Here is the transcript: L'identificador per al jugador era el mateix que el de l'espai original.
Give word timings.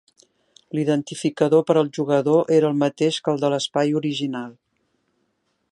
L'identificador 0.77 1.61
per 1.67 1.75
al 1.81 1.91
jugador 1.97 2.49
era 2.57 2.73
el 2.73 2.81
mateix 2.85 3.19
que 3.27 3.33
el 3.35 3.45
de 3.45 3.53
l'espai 3.55 3.97
original. 4.01 4.51